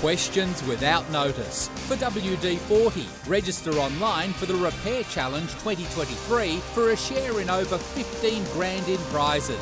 [0.00, 1.68] Questions without notice.
[1.86, 7.76] For WD 40, register online for the Repair Challenge 2023 for a share in over
[7.76, 9.60] 15 grand in prizes.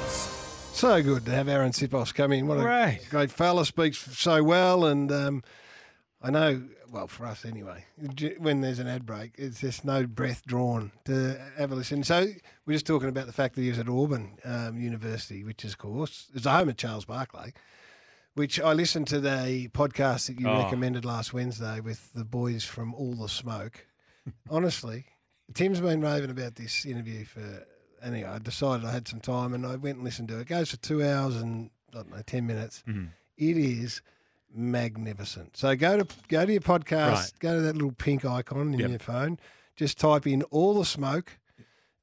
[0.72, 2.46] So good to have Arryn Siposs come in.
[2.46, 3.00] What a Great.
[3.10, 4.84] great fella, speaks so well.
[4.84, 5.42] And um,
[6.22, 7.84] I know, well, for us anyway,
[8.38, 12.04] when there's an ad break, it's just no breath drawn to have a listen.
[12.04, 12.28] So
[12.64, 15.72] we're just talking about the fact that he was at Auburn um, University, which is,
[15.72, 17.54] of course, is the home of Charles Barkley,
[18.38, 20.62] which I listened to the podcast that you Oh.
[20.62, 23.84] recommended last Wednesday with the boys from All the Smoke.
[24.50, 25.06] Honestly,
[25.54, 27.66] Tim's been raving about this interview for.
[28.00, 30.42] Anyway, I decided I had some time and I went and listened to it.
[30.42, 32.84] It goes for two hours and I don't know ten minutes.
[32.86, 33.06] Mm-hmm.
[33.36, 34.02] It is
[34.54, 35.56] magnificent.
[35.56, 37.32] So go to go to your podcast, Right.
[37.40, 38.90] go to that little pink icon in Yep.
[38.90, 39.38] your phone.
[39.76, 41.38] Just type in all the smoke,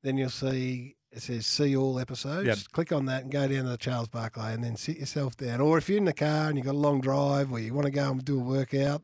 [0.01, 2.47] then you'll see it says see all episodes.
[2.47, 2.57] Yep.
[2.73, 5.61] Click on that and go down to the Charles Barkley and then sit yourself down.
[5.61, 7.85] Or if you're in the car and you've got a long drive or you want
[7.85, 9.01] to go and do a workout,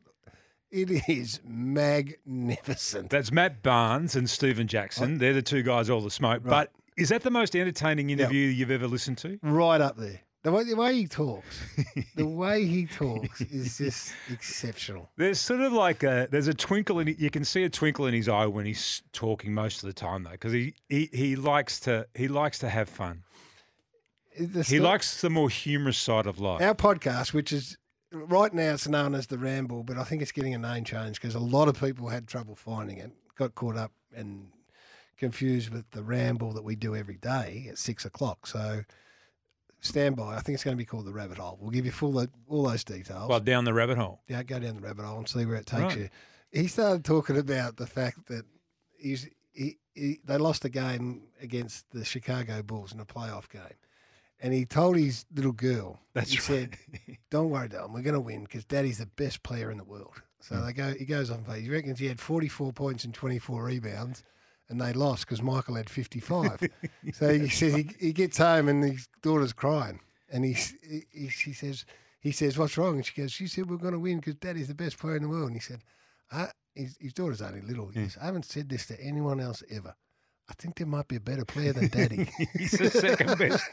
[0.70, 3.10] it is magnificent.
[3.10, 5.18] That's Matt Barnes and Stephen Jackson.
[5.18, 6.42] They're the two guys all the smoke.
[6.44, 6.50] Right.
[6.50, 9.38] But is that the most entertaining interview you've ever listened to?
[9.42, 10.20] right up there.
[10.44, 11.60] The way, the way he talks,
[12.16, 15.08] the way he talks is just exceptional.
[15.16, 18.14] There's sort of like a there's a twinkle in you can see a twinkle in
[18.14, 21.78] his eye when he's talking most of the time though because he, he he likes
[21.80, 23.22] to he likes to have fun.
[24.38, 26.60] The He likes the more humorous side of life.
[26.60, 27.76] our podcast, which is
[28.10, 31.20] right now it's known as the Ramble, but I think it's getting a name change
[31.20, 34.48] because a lot of people had trouble finding it, got caught up and
[35.18, 38.46] confused with the Ramble that we do every day at six o'clock.
[38.46, 38.82] So
[39.82, 40.34] stand by.
[40.34, 41.58] I think it's going to be called the Rabbit Hole.
[41.60, 43.28] We'll give you full all those details.
[43.28, 44.22] Well, down the rabbit hole.
[44.28, 45.98] yeah, go down the rabbit hole and see where it takes Right.
[45.98, 46.08] you.
[46.50, 48.44] He started talking about the fact that
[48.98, 53.62] he's he, he, they lost a game against the Chicago Bulls in a playoff game,
[54.40, 56.42] and he told his little girl, That's he right.
[56.42, 59.84] said, "Don't worry, darling, we're going to win because Daddy's the best player in the
[59.84, 60.66] world." So Hmm.
[60.66, 60.94] they go.
[60.98, 61.44] He goes on.
[61.60, 64.22] He reckons he had forty-four points and twenty-four rebounds.
[64.72, 66.68] And they lost because Michael had 55.
[67.12, 70.00] so he says he, he gets home and his daughter's crying.
[70.32, 71.84] And he, he, he she says,
[72.20, 72.96] he says, what's wrong?
[72.96, 75.22] And she goes, she said, we're going to win because daddy's the best player in
[75.22, 75.46] the world.
[75.46, 75.82] And he said,
[76.32, 77.88] I, his, his daughter's only little.
[77.88, 79.94] He goes, I haven't said this to anyone else ever.
[80.48, 82.28] I think there might be a better player than daddy.
[82.58, 83.64] He's the second best.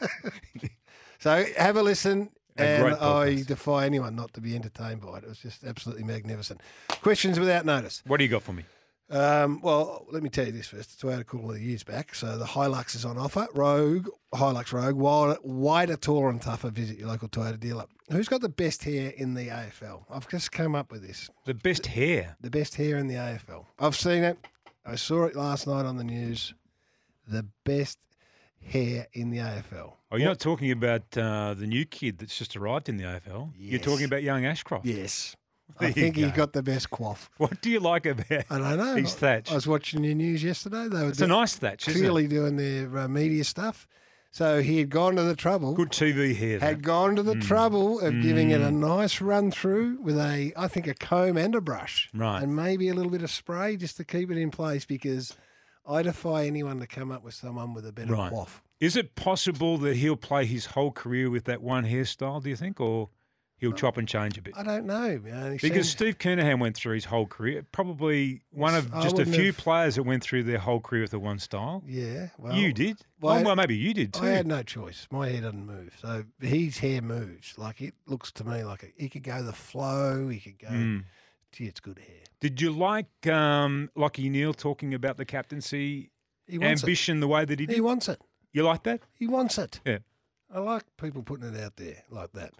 [1.18, 2.30] so have a listen.
[2.58, 5.24] A and I defy anyone not to be entertained by it.
[5.24, 6.60] It was just absolutely magnificent.
[7.00, 8.02] Questions without notice.
[8.06, 8.64] What do you got for me?
[9.10, 10.92] Um, well, let me tell you this first.
[10.92, 12.14] It's had a couple of years back.
[12.14, 13.48] So the Hilux is on offer.
[13.54, 16.70] Rogue, Hilux Rogue, wider, wider, taller and tougher.
[16.70, 17.86] Visit your local Toyota dealer.
[18.12, 20.04] Who's got the best hair in the AFL?
[20.10, 21.28] I've just come up with this.
[21.44, 22.36] The best hair.
[22.40, 23.66] The best hair in the AFL.
[23.78, 24.38] I've seen it.
[24.86, 26.54] I saw it last night on the news.
[27.26, 27.98] The best
[28.62, 29.94] hair in the AFL.
[30.12, 33.52] Oh, you're not talking about uh, the new kid that's just arrived in the AFL.
[33.56, 34.86] You're talking about young Ashcroft.
[34.86, 35.36] Yes.
[35.78, 36.36] I think he's go.
[36.36, 37.30] got the best quaff.
[37.38, 38.30] What do you like about?
[38.50, 38.96] I don't know.
[38.96, 39.50] He's thatch.
[39.50, 40.88] I was watching your news yesterday.
[40.88, 43.86] They were It's a nice thatch, clearly doing their uh, media stuff.
[44.32, 45.74] So he had gone to the trouble.
[45.74, 46.60] Good TV hair.
[46.60, 46.82] had that.
[46.82, 47.42] gone to the Mm.
[47.42, 51.52] trouble of giving it a nice run through with a, I think, a comb and
[51.56, 52.40] a brush, Right.
[52.42, 54.84] and maybe a little bit of spray just to keep it in place.
[54.84, 55.34] Because
[55.84, 58.30] I defy anyone to come up with someone with a better Right.
[58.30, 58.62] quaff.
[58.78, 62.56] Is it possible that he'll play his whole career with that one hairstyle, do you
[62.56, 62.80] think?
[62.80, 63.10] Or
[63.60, 64.54] he'll chop and change a bit?
[64.56, 65.52] I don't know, man.
[65.52, 67.64] He Because seems- Steve Kernahan went through his whole career.
[67.70, 70.80] Probably one of I just a wouldn't few have- players that went through their whole
[70.80, 71.82] career with the one style.
[71.86, 72.98] yeah, well, you did.
[73.20, 74.24] well, Well, I- well, maybe you did too.
[74.24, 75.06] I had no choice.
[75.10, 77.56] My hair doesn't move, so his hair moves.
[77.58, 80.28] Like it looks to me like he could go the flow.
[80.28, 80.68] He could go.
[80.68, 81.04] Mm.
[81.52, 82.24] Gee, it's good hair.
[82.40, 86.10] Did you like um, Lachie Neale talking about the captaincy
[86.46, 87.68] He wants ambition the way that he it.
[87.68, 87.74] did?
[87.74, 88.20] He wants it.
[88.52, 89.02] you like that?
[89.12, 89.80] He wants it.
[89.84, 89.98] Yeah.
[90.52, 92.52] I like people putting it out there like that.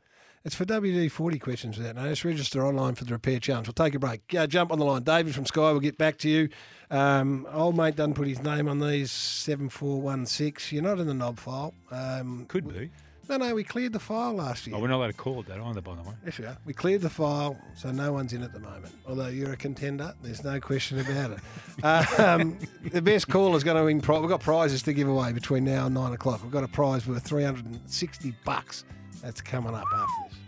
[0.42, 2.24] It's for WD 40 questions without notice.
[2.24, 3.66] Register online for the repair challenge.
[3.66, 4.22] We'll take a break.
[4.32, 5.02] Yeah, jump on the line.
[5.02, 6.48] David from Sky We'll get back to you.
[6.90, 10.74] Um, old mate doesn't put his name on these 7416.
[10.76, 11.74] You're not in the knob file.
[11.90, 12.90] Um, Could we- be.
[13.28, 14.74] No, no, we cleared the file last year.
[14.74, 16.14] Oh, we're not allowed to call it that either, by the way.
[16.24, 16.56] Yes, we are.
[16.64, 18.92] We cleared the file, so no one's in at the moment.
[19.06, 21.38] Although you're a contender, there's no question about it.
[22.18, 22.58] Um,
[22.90, 24.00] the best caller is going to win.
[24.00, 26.42] Pri- We've got prizes to give away between now and nine o'clock.
[26.42, 28.84] We've got a prize worth 360 bucks.
[29.22, 30.38] That's coming up after this.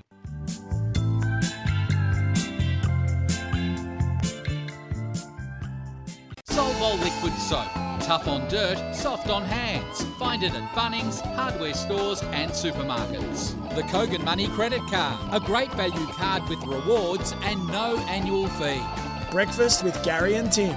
[6.49, 7.67] Solvol liquid soap.
[8.01, 10.03] Tough on dirt, soft on hands.
[10.19, 13.55] Find it at Bunnings, hardware stores, and supermarkets.
[13.77, 15.19] The Kogan Money Credit Card.
[15.33, 18.83] A great value card with rewards and no annual fee.
[19.31, 20.77] Breakfast with Gary and Tim.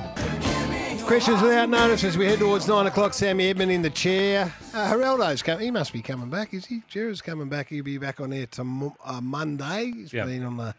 [1.06, 3.14] Questions without notice as we head towards nine o'clock.
[3.14, 4.54] Sammy Edmund in the chair.
[4.76, 5.64] Uh, Geraldo's coming.
[5.64, 6.84] He must be coming back, is he?
[6.90, 7.70] Jared's coming back.
[7.70, 9.92] He'll be back on air tomorrow, uh, Monday.
[9.94, 10.26] He's Yep.
[10.28, 10.76] been on the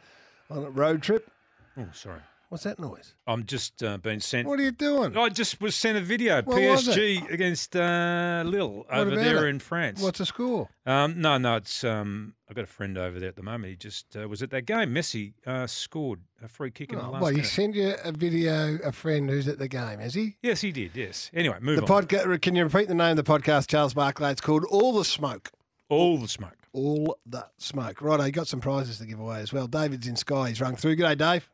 [0.50, 1.30] on a road trip.
[1.78, 2.20] Oh, sorry.
[2.48, 3.14] What's that noise?
[3.26, 4.46] I'm just uh, being sent.
[4.46, 5.16] What are you doing?
[5.16, 6.42] I just was sent a video.
[6.42, 9.50] What PSG against uh, Lille over about there it?
[9.50, 10.00] in France.
[10.00, 10.68] What's the score?
[10.86, 13.70] Um, no, no, it's um, I've got a friend over there at the moment.
[13.70, 14.94] He just uh, was at that game.
[14.94, 17.48] Messi uh, scored a free kick in the Oh, last well, he minute.
[17.50, 18.78] sent you a video.
[18.84, 20.36] A friend who's at the game, has he?
[20.40, 20.92] Yes, he did.
[20.94, 21.32] Yes.
[21.34, 22.04] Anyway, move The on.
[22.04, 22.40] podcast.
[22.42, 24.30] Can you repeat the name of the podcast, Charles Barkley?
[24.30, 25.50] It's called All the Smoke.
[25.88, 26.56] All the smoke.
[26.72, 28.00] All the Smoke.
[28.02, 29.66] Right, I got some prizes to give away as well.
[29.66, 30.48] David's in Sky.
[30.50, 30.96] He's rung through.
[30.96, 31.48] G'day, Dave.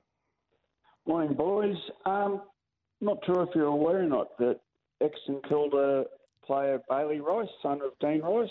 [1.06, 1.76] Morning, boys.
[2.06, 2.43] Um,
[3.00, 4.60] not sure if you're aware or not that
[5.00, 6.04] ex-St Kilda
[6.44, 8.49] player Bailey Rice, son of Dean Rice,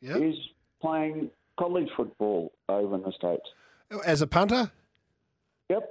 [0.00, 0.16] Yeah.
[0.18, 0.34] is
[0.80, 3.42] playing college football over in the States.
[4.04, 4.70] As a punter.
[5.70, 5.90] Yep.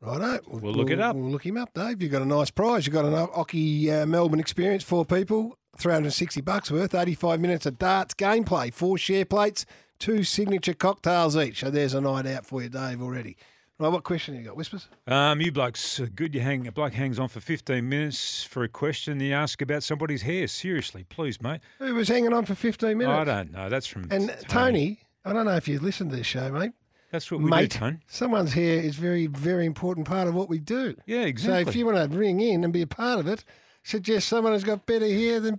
[0.00, 0.40] Righto.
[0.46, 1.16] We'll look it up.
[1.16, 2.00] We'll look him up, Dave.
[2.00, 2.86] You've got a nice prize.
[2.86, 7.78] You've got an Oche uh, Melbourne experience, four people, 360 bucks worth, 85 minutes of
[7.78, 9.66] darts gameplay, four share plates,
[9.98, 11.60] two signature cocktails each.
[11.60, 13.36] So there's a night out for you, Dave, already.
[13.80, 14.58] Right, what question have you got?
[14.58, 14.88] Whispers?
[15.06, 16.34] Um, you blokes, good.
[16.34, 16.66] You hang.
[16.66, 19.18] A bloke hangs on for 15 minutes for a question.
[19.20, 20.48] You ask about somebody's hair.
[20.48, 21.60] Seriously, please, mate.
[21.78, 23.16] Who was hanging on for 15 minutes?
[23.16, 23.70] I don't know.
[23.70, 26.72] That's from And Tony, I don't know if you listen to this show, mate.
[27.10, 27.98] That's what we mate, do, Tony.
[28.06, 30.94] someone's hair is very, very important part of what we do.
[31.06, 31.64] Yeah, exactly.
[31.64, 33.46] So if you want to ring in and be a part of it,
[33.82, 35.58] suggest someone who's got better hair than,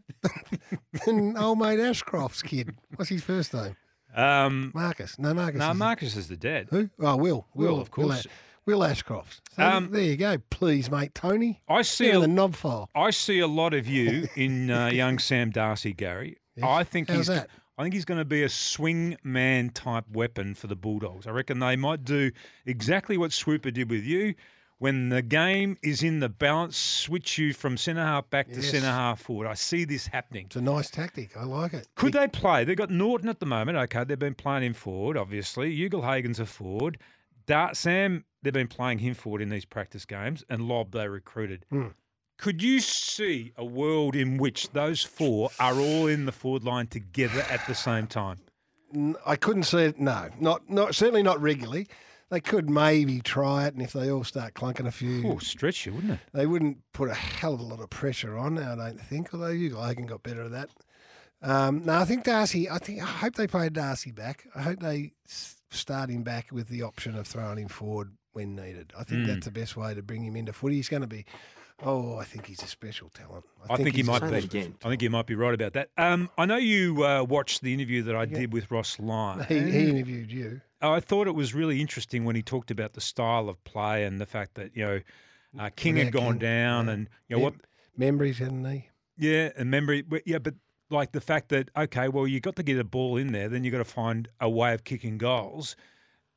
[1.07, 2.75] than old mate Ashcroft's kid.
[2.95, 3.75] What's his first name?
[4.15, 5.17] Um, Marcus.
[5.19, 5.59] No, Marcus.
[5.59, 6.67] no, is- Marcus is the dad.
[6.69, 6.89] Who?
[6.99, 7.47] Oh, Will.
[7.53, 8.25] Will, Will, of course.
[8.65, 9.41] Will, Will Ashcroft.
[9.55, 10.37] So Um, there you go.
[10.49, 11.61] Please, mate, Tony.
[11.67, 12.09] I see.
[12.09, 12.89] A, the knob file.
[12.95, 16.37] I see a lot of you in uh, young Sam Darcy, Gary.
[16.55, 16.65] Yes.
[16.67, 17.27] I think How's he's.
[17.27, 17.49] that?
[17.77, 21.25] I think he's going to be a swing man type weapon for the Bulldogs.
[21.25, 22.31] I reckon they might do
[22.65, 24.35] exactly what Swooper did with you.
[24.81, 28.71] When the game is in the balance, switch you from centre half back to Yes.
[28.71, 29.45] centre half forward.
[29.47, 30.47] I see this happening.
[30.47, 31.37] It's a nice tactic.
[31.37, 31.87] I like it.
[31.93, 32.63] Could they play?
[32.63, 33.77] They've got Naughton at the moment.
[33.77, 35.71] Okay, they've been playing him forward, obviously.
[35.87, 36.97] Ugle-Hagan's a forward.
[37.45, 41.63] Dart Sam, they've been playing him forward in these practice games, and Lobb they recruited.
[41.69, 41.89] Hmm.
[42.39, 46.87] Could you see a world in which those four are all in the forward line
[46.87, 48.39] together at the same time?
[49.27, 49.99] I couldn't see it.
[49.99, 51.87] No, not not certainly not regularly.
[52.31, 55.85] They could maybe try it, and if they all start clunking a few, Oh, stretch
[55.85, 56.19] you, wouldn't it?
[56.33, 58.57] they wouldn't put a hell of a lot of pressure on.
[58.57, 59.33] I don't think.
[59.33, 60.69] Although you Logan got better at that.
[61.43, 62.69] Um, no, I think Darcy.
[62.69, 64.47] I think I hope they play Darcy back.
[64.55, 65.11] I hope they
[65.69, 68.93] start him back with the option of throwing him forward when needed.
[68.97, 69.27] I think Mm.
[69.27, 70.75] that's the best way to bring him into footy.
[70.77, 71.25] He's going to be.
[71.83, 73.43] Oh, I think he's a special talent.
[73.69, 74.27] I think, he might be.
[74.27, 75.89] special I think you might be right about that.
[75.97, 79.45] Um, I know you uh, watched the interview that I did with Ross Lyon.
[79.47, 80.61] He, he interviewed you.
[80.81, 84.19] I thought it was really interesting when he talked about the style of play and
[84.19, 84.99] the fact that you know
[85.59, 86.91] uh, King Yeah, had gone King, down yeah.
[86.93, 87.53] and you know what
[87.99, 88.87] Membrey's, hadn't he?
[89.17, 90.03] Yeah, and Membrey.
[90.07, 90.55] but- Yeah, but
[90.89, 93.63] like the fact that okay, well, you got to get a ball in there, then
[93.63, 95.75] you got to find a way of kicking goals,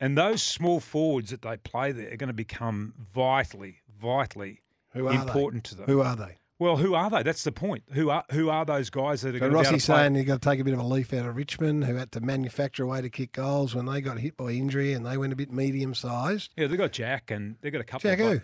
[0.01, 4.61] and those small forwards that they play there are going to become vitally, vitally
[4.95, 5.87] Who are important to them.
[5.87, 6.39] Who are they?
[6.61, 7.23] Well, who are they?
[7.25, 7.83] That's the point.
[7.93, 9.93] Who are who are those guys that are So going to be able Rossi's to
[9.93, 10.03] play?
[10.03, 12.13] saying you've got to take a bit of a leaf out of Richmond, who had
[12.13, 15.17] to manufacture a way to kick goals when they got hit by injury and they
[15.17, 16.53] went a bit medium sized.
[16.57, 18.09] Yeah, they got Jack, and they got a couple.
[18.09, 18.33] Jack of who?
[18.35, 18.43] like-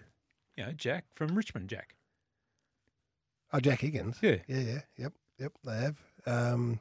[0.56, 1.68] You know, Jack from Richmond.
[1.68, 1.94] Jack.
[3.52, 4.16] Oh, Jack Higgins.
[4.22, 4.36] Yeah.
[4.46, 5.52] yeah, yeah, yep, yep.
[5.64, 5.96] They have.
[6.26, 6.80] Um,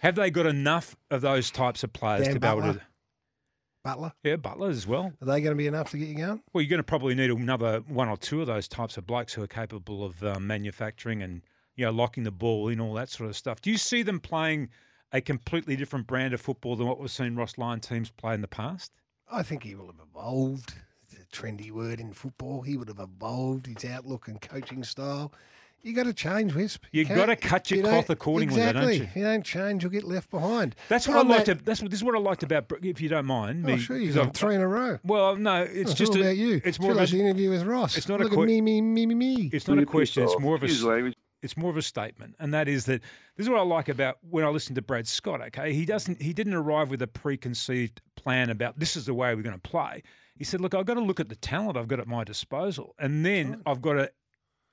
[0.00, 2.80] Have they got enough of those types of players Dan to be able to?
[3.86, 4.12] Butler.
[4.24, 5.12] Yeah, Butler as well.
[5.22, 6.42] Are they going to be enough to get you going?
[6.52, 9.32] Well, you're going to probably need another one or two of those types of blokes
[9.32, 11.42] who are capable of um, manufacturing and
[11.76, 13.60] you know locking the ball in, all that sort of stuff.
[13.60, 14.70] Do you see them playing
[15.12, 18.40] a completely different brand of football than what we've seen Ross Lyon teams play in
[18.40, 18.90] the past?
[19.30, 20.74] I think he will have evolved.
[21.04, 22.62] It's a trendy word in football.
[22.62, 25.32] He would have evolved his outlook and coaching style.
[25.86, 26.84] You got to change, Wisp.
[26.90, 29.02] You can't- gotta cut your you cloth accordingly, though, don't you?
[29.04, 30.74] If you don't change, you'll get left behind.
[30.88, 31.46] That's what On I liked.
[31.46, 32.64] that- ab- That's what this is what I liked about.
[32.82, 34.66] If you don't mind, oh, me, Oh, sure, you've 'cause got I've- three in a
[34.68, 34.98] row.
[35.04, 36.60] Well, no, it's Oh, just a, about you.
[36.64, 37.96] It's more Feel of like the interview with Ross.
[37.96, 39.50] it's not a Look que- at me, me, me, me, me.
[39.52, 40.24] it's not a question.
[40.24, 41.14] It's more of a Excuse s- language.
[41.42, 43.00] it's more of a statement, and that is that
[43.36, 45.40] this is what I like about when I listen to Brad Scott.
[45.40, 49.32] Okay, he doesn't he didn't arrive with a preconceived plan about this is the way
[49.36, 50.02] we're going to play.
[50.34, 52.96] He said, "Look, I've got to look at the talent I've got at my disposal,
[52.98, 54.10] and then I've got to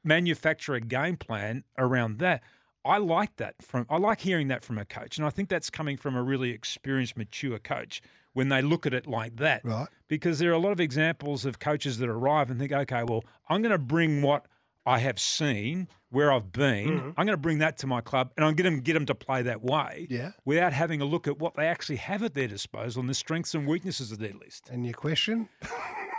[0.04, 2.42] manufacture a game plan around that."
[2.86, 5.70] I like that from I like hearing that from a coach, and I think that's
[5.70, 8.02] coming from a really experienced, mature coach
[8.34, 9.88] when they look at it like that Right.
[10.08, 13.24] because there are a lot of examples of coaches that arrive and think, okay, well,
[13.48, 14.48] I'm going to bring what
[14.88, 16.90] I have seen, where I've been.
[16.90, 17.08] Mm-hmm.
[17.16, 19.16] I'm going to bring that to my club, and I'm going to get them to
[19.16, 20.08] play that way.
[20.10, 20.32] Yeah.
[20.46, 23.54] Without having a look at what they actually have at their disposal and the strengths
[23.54, 24.68] and weaknesses of their list.
[24.72, 25.48] And your question?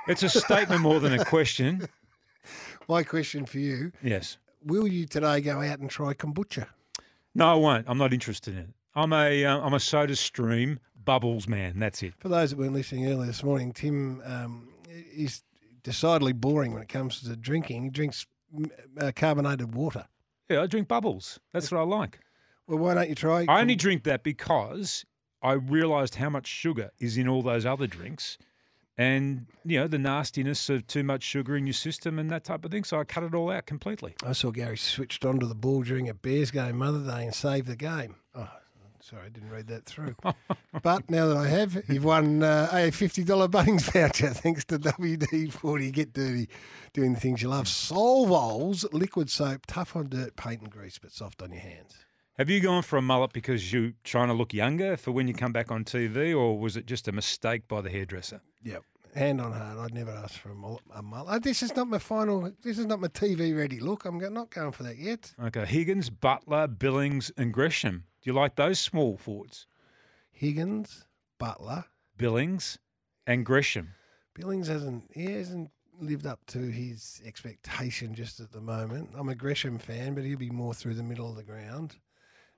[0.06, 1.88] It's a statement more than a question.
[2.88, 4.38] My question for you: Yes.
[4.64, 6.66] Will you today go out and try kombucha?
[7.34, 7.86] No, I won't.
[7.88, 8.70] I'm not interested in it.
[8.94, 11.78] I'm a uh, I'm a Soda Stream bubbles man.
[11.78, 12.14] That's it.
[12.18, 15.42] For those that weren't listening earlier this morning, Tim um, is
[15.82, 17.84] decidedly boring when it comes to drinking.
[17.84, 18.26] He drinks
[19.00, 20.06] uh, carbonated water.
[20.48, 21.40] Yeah, I drink bubbles.
[21.52, 22.20] That's what I like.
[22.66, 23.46] Well, why don't you try?
[23.48, 25.04] I only drink that because
[25.42, 28.38] I realised how much sugar is in all those other drinks,
[28.96, 32.64] and you know the nastiness of too much sugar in your system and that type
[32.64, 32.84] of thing.
[32.84, 34.14] So I cut it all out completely.
[34.24, 37.66] I saw Gary switched onto the ball during a Bears game Mother Day and saved
[37.66, 38.16] the game.
[38.34, 38.48] Oh,
[39.00, 40.16] sorry, I didn't read that through.
[40.82, 45.92] but now that I have, you've won uh, a $50 Bunnings voucher thanks to WD-40
[45.92, 46.48] Get Dirty,
[46.92, 47.66] doing the things you love.
[47.66, 52.04] Solvols, liquid soap, tough on dirt, paint and grease, but soft on your hands.
[52.38, 55.34] Have you gone for a mullet because you're trying to look younger for when you
[55.34, 58.40] come back on TV, or was it just a mistake by the hairdresser?
[58.64, 58.82] Yep.
[59.14, 60.82] Hand on heart, I'd never ask for a mullet.
[60.92, 61.34] A mullet.
[61.36, 62.50] Oh, this is not my final.
[62.62, 64.04] This is not my TV ready look.
[64.04, 65.32] I'm not going for that yet.
[65.40, 68.04] Okay, Higgins, Butler, Billings, and Gresham.
[68.22, 69.66] Do you like those small forwards?
[70.32, 71.04] Higgins,
[71.38, 71.84] Butler,
[72.16, 72.78] Billings
[73.26, 73.94] and Gresham.
[74.34, 79.10] Billings hasn't he hasn't lived up to his expectation just at the moment.
[79.16, 81.96] I'm a Gresham fan, but he'll be more through the middle of the ground.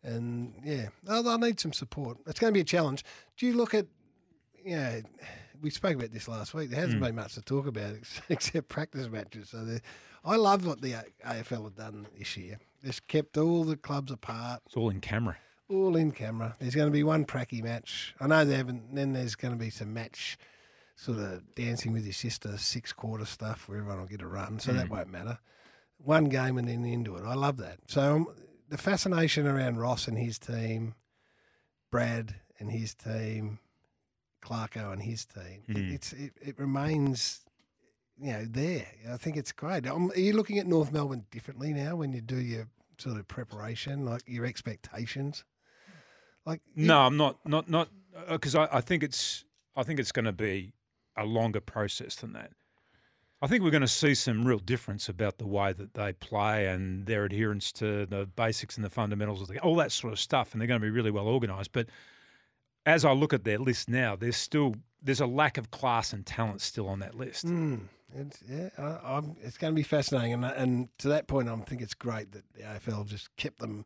[0.02, 2.18] And yeah, they'll, they'll need some support.
[2.26, 3.04] It's going to be a challenge.
[3.36, 3.86] Do you look at,
[4.64, 5.02] you know,
[5.62, 6.70] we spoke about this last week.
[6.70, 9.50] There hasn't been much to talk about ex- except practice matches.
[9.50, 9.80] So the-
[10.24, 10.94] I love what the
[11.24, 12.58] AFL have done this year.
[12.82, 15.36] They've kept all the clubs apart It's all in camera.
[15.68, 16.56] all in camera.
[16.58, 18.14] There's going to be one pracky match.
[18.20, 18.94] I know they haven't.
[18.94, 20.36] Then there's going to be some match,
[20.96, 24.58] sort of dancing with your sister, six quarter stuff where everyone will get a run.
[24.58, 25.38] So that won't matter.
[25.98, 27.24] One game and then into it.
[27.24, 27.78] I love that.
[27.86, 28.26] So um,
[28.68, 30.94] the fascination around Ross and his team,
[31.90, 33.58] Brad and his team,
[34.46, 35.62] Clarko and his team.
[35.68, 37.40] It, it's it, it remains.
[38.18, 38.86] You know, there.
[39.12, 39.86] I think it's great.
[39.86, 43.28] Um, are you looking at North Melbourne differently now when you do your sort of
[43.28, 45.44] preparation, like your expectations?
[46.46, 47.36] Like you- No, I'm not.
[47.44, 47.88] Not not
[48.30, 49.44] because I, I think it's
[49.76, 50.72] I think it's going to be
[51.16, 52.52] a longer process than that.
[53.42, 56.68] I think we're going to see some real difference about the way that they play
[56.68, 60.18] and their adherence to the basics and the fundamentals of the all that sort of
[60.18, 61.72] stuff, and they're going to be really well organised.
[61.72, 61.88] But
[62.86, 66.24] as I look at their list now, there's still there's a lack of class and
[66.24, 67.46] talent still on that list.
[67.46, 67.80] Mm,
[68.16, 71.56] it's, yeah, I, I'm, it's going to be fascinating, and and to that point, I
[71.56, 73.84] think it's great that the AFL just kept them,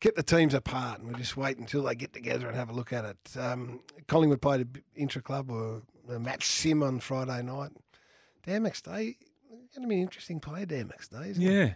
[0.00, 2.74] kept the teams apart, and we'll just wait until they get together and have a
[2.74, 3.36] look at it.
[3.38, 7.70] Um, Collingwood played a b- intra club or a match sim on Friday night.
[8.44, 9.16] Dan McStay,
[9.74, 10.66] going to be an interesting player.
[10.66, 11.74] Dan McStay, isn't Yeah,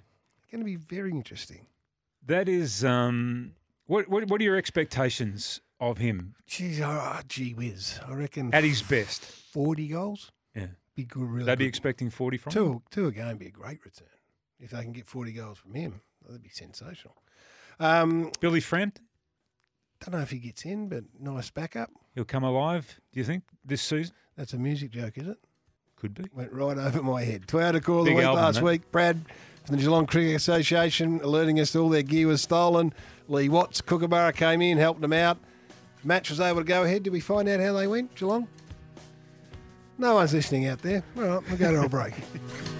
[0.50, 1.66] going to be very interesting.
[2.26, 2.84] that is.
[2.84, 3.52] Um,
[3.86, 5.60] what, what what are your expectations
[5.90, 9.24] of him Geez, oh, gee whiz, I reckon at his best?
[9.24, 10.30] forty goals.
[10.54, 10.66] Yeah.
[10.94, 11.44] Be good, really.
[11.46, 11.68] They'd be good.
[11.68, 12.52] expecting forty from.
[12.52, 12.54] him?
[12.54, 14.08] Two, two a game be a great return.
[14.60, 17.16] If they can get 40 goals from him, that'd be sensational.
[17.80, 19.04] Um, Billy Frampton.
[20.00, 21.90] don't know if he gets in, but nice backup.
[22.14, 24.14] He'll come alive, do you think, this season?
[24.36, 25.38] That's a music joke, is it?
[25.96, 26.24] Could be.
[26.32, 27.46] Went right over my head.
[27.46, 28.90] Toyota call of the week album, last week.
[28.92, 29.24] Brad
[29.66, 32.94] from the Geelong Cricket Association alerting us that all their gear was stolen.
[33.28, 35.38] Lee Watts, Kookaburra came in, helped them out.
[36.04, 37.02] Match was able to go ahead.
[37.02, 38.46] Did we find out how they went, Geelong?
[39.96, 41.02] No one's listening out there.
[41.16, 42.14] All right, we'll go to a break.